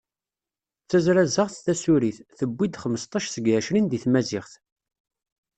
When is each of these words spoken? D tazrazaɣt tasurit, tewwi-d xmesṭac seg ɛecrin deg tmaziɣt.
D 0.83 0.87
tazrazaɣt 0.89 1.55
tasurit, 1.65 2.17
tewwi-d 2.39 2.79
xmesṭac 2.83 3.25
seg 3.29 3.45
ɛecrin 3.57 3.87
deg 3.89 4.01
tmaziɣt. 4.03 4.53